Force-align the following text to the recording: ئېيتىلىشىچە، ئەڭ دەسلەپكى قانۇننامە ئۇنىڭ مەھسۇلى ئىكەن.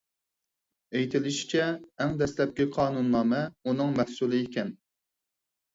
ئېيتىلىشىچە، 0.95 1.61
ئەڭ 1.75 2.15
دەسلەپكى 2.23 2.69
قانۇننامە 2.79 3.45
ئۇنىڭ 3.61 3.97
مەھسۇلى 4.01 4.43
ئىكەن. 4.47 4.79